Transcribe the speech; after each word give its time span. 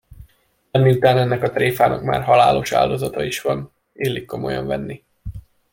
De 0.71 0.79
miután 0.79 1.17
ennek 1.17 1.43
a 1.43 1.49
tréfának 1.51 2.03
már 2.03 2.23
halálos 2.23 2.71
áldozata 2.71 3.23
is 3.23 3.41
van, 3.41 3.71
illik 3.93 4.25
komolyan 4.25 4.65
venni. 4.67 5.03